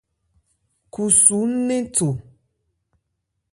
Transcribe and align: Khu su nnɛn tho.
Khu 0.91 1.03
su 1.21 1.37
nnɛn 1.51 1.83
tho. 1.95 2.07